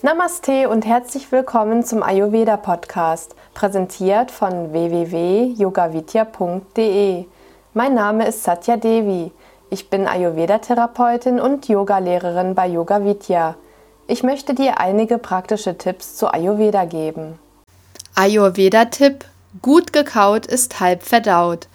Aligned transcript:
Namaste 0.00 0.70
und 0.70 0.86
herzlich 0.86 1.30
willkommen 1.30 1.84
zum 1.84 2.02
Ayurveda 2.02 2.56
Podcast, 2.56 3.36
präsentiert 3.52 4.30
von 4.30 4.72
www.yogavidya.de. 4.72 7.26
Mein 7.74 7.94
Name 7.94 8.26
ist 8.26 8.44
Satya 8.44 8.78
Devi. 8.78 9.30
Ich 9.68 9.90
bin 9.90 10.06
Ayurveda-Therapeutin 10.06 11.38
und 11.38 11.68
Yogalehrerin 11.68 12.54
bei 12.54 12.66
Yoga 12.66 13.04
Vidya. 13.04 13.56
Ich 14.06 14.22
möchte 14.22 14.54
dir 14.54 14.80
einige 14.80 15.18
praktische 15.18 15.76
Tipps 15.76 16.16
zu 16.16 16.32
Ayurveda 16.32 16.86
geben. 16.86 17.38
Ayurveda-Tipp: 18.16 19.24
Gut 19.60 19.92
gekaut 19.92 20.46
ist 20.46 20.78
halb 20.78 21.02
verdaut. 21.02 21.66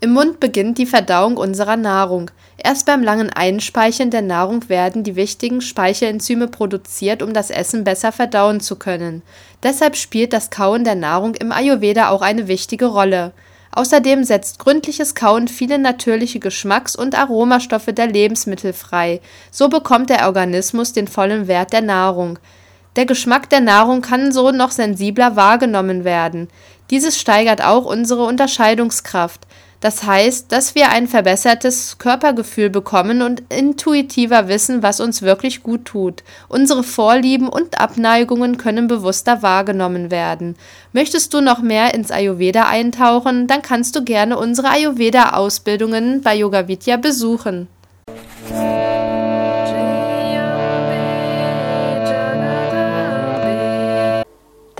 Im 0.00 0.12
Mund 0.12 0.40
beginnt 0.40 0.78
die 0.78 0.86
Verdauung 0.86 1.36
unserer 1.36 1.76
Nahrung. 1.76 2.32
Erst 2.56 2.86
beim 2.86 3.04
langen 3.04 3.30
Einspeicheln 3.30 4.10
der 4.10 4.22
Nahrung 4.22 4.68
werden 4.68 5.04
die 5.04 5.14
wichtigen 5.14 5.60
Speichelenzyme 5.60 6.48
produziert, 6.48 7.22
um 7.22 7.32
das 7.32 7.50
Essen 7.50 7.84
besser 7.84 8.10
verdauen 8.10 8.58
zu 8.58 8.74
können. 8.74 9.22
Deshalb 9.62 9.94
spielt 9.94 10.32
das 10.32 10.50
Kauen 10.50 10.82
der 10.82 10.96
Nahrung 10.96 11.36
im 11.36 11.52
Ayurveda 11.52 12.08
auch 12.08 12.22
eine 12.22 12.48
wichtige 12.48 12.86
Rolle. 12.86 13.30
Außerdem 13.70 14.24
setzt 14.24 14.58
gründliches 14.58 15.14
Kauen 15.14 15.46
viele 15.46 15.78
natürliche 15.78 16.40
Geschmacks- 16.40 16.96
und 16.96 17.16
Aromastoffe 17.16 17.92
der 17.92 18.08
Lebensmittel 18.08 18.72
frei. 18.72 19.20
So 19.52 19.68
bekommt 19.68 20.10
der 20.10 20.26
Organismus 20.26 20.92
den 20.92 21.06
vollen 21.06 21.46
Wert 21.46 21.72
der 21.72 21.82
Nahrung. 21.82 22.40
Der 22.96 23.06
Geschmack 23.06 23.50
der 23.50 23.60
Nahrung 23.60 24.02
kann 24.02 24.30
so 24.30 24.52
noch 24.52 24.70
sensibler 24.70 25.36
wahrgenommen 25.36 26.04
werden. 26.04 26.48
Dieses 26.90 27.18
steigert 27.18 27.62
auch 27.62 27.84
unsere 27.86 28.24
Unterscheidungskraft. 28.24 29.46
Das 29.80 30.04
heißt, 30.04 30.50
dass 30.50 30.74
wir 30.74 30.88
ein 30.88 31.08
verbessertes 31.08 31.98
Körpergefühl 31.98 32.70
bekommen 32.70 33.20
und 33.20 33.42
intuitiver 33.50 34.48
wissen, 34.48 34.82
was 34.82 34.98
uns 34.98 35.20
wirklich 35.20 35.62
gut 35.62 35.84
tut. 35.84 36.22
Unsere 36.48 36.82
Vorlieben 36.82 37.50
und 37.50 37.78
Abneigungen 37.78 38.56
können 38.56 38.86
bewusster 38.86 39.42
wahrgenommen 39.42 40.10
werden. 40.10 40.56
Möchtest 40.94 41.34
du 41.34 41.42
noch 41.42 41.60
mehr 41.60 41.92
ins 41.92 42.10
Ayurveda 42.10 42.66
eintauchen, 42.66 43.46
dann 43.46 43.60
kannst 43.60 43.94
du 43.94 44.04
gerne 44.04 44.38
unsere 44.38 44.68
Ayurveda-Ausbildungen 44.68 46.22
bei 46.22 46.34
Yoga 46.34 46.66
Vidya 46.66 46.96
besuchen. 46.96 47.68